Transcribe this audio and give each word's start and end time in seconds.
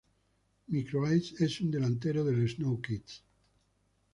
Micro 0.69 1.13
Ice 1.13 1.45
es 1.45 1.61
un 1.61 1.69
delantero 1.69 2.23
del 2.25 2.49
Snow 2.49 2.81
Kids. 2.81 3.23